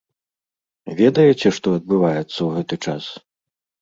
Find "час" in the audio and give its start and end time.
2.89-3.03